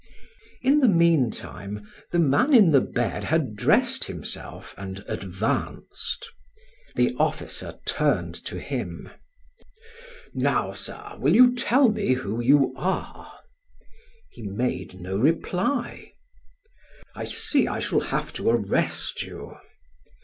In 0.63 0.79
the 0.79 0.87
meantime 0.87 1.87
the 2.09 2.17
man 2.17 2.55
in 2.55 2.71
the 2.71 2.81
bed 2.81 3.25
had 3.25 3.55
dressed 3.55 4.05
himself 4.05 4.73
and 4.75 5.03
advanced. 5.07 6.27
The 6.95 7.13
officer 7.19 7.75
turned 7.85 8.33
to 8.45 8.59
him: 8.59 9.11
"Now, 10.33 10.73
sir, 10.73 11.15
will 11.19 11.35
you 11.35 11.53
tell 11.55 11.87
me 11.89 12.13
who 12.15 12.41
you 12.41 12.73
are?" 12.75 13.31
He 14.31 14.41
made 14.41 14.99
no 14.99 15.19
reply. 15.19 16.13
"I 17.13 17.25
see 17.25 17.67
I 17.67 17.79
shall 17.79 17.99
have 17.99 18.33
to 18.33 18.49
arrest 18.49 19.21
you." 19.21 19.55